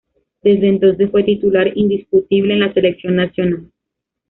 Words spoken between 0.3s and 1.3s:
Desde entonces fue